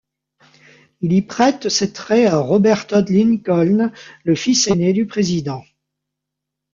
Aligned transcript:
Il 1.01 1.13
y 1.13 1.21
prête 1.21 1.69
ses 1.69 1.93
traits 1.93 2.25
à 2.27 2.37
Robert 2.39 2.87
Todd 2.87 3.07
Lincoln, 3.11 3.91
le 4.23 4.33
fils 4.33 4.67
aîné 4.67 4.93
du 4.93 5.05
président. 5.05 5.63